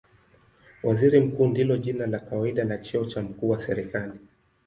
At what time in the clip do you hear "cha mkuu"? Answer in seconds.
3.05-3.49